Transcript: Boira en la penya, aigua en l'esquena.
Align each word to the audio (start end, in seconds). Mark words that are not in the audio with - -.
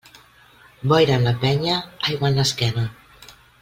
Boira 0.93 1.19
en 1.19 1.27
la 1.29 1.35
penya, 1.45 1.77
aigua 2.11 2.31
en 2.35 2.43
l'esquena. 2.43 2.91